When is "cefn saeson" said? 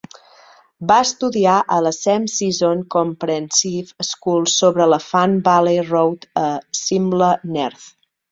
1.97-2.81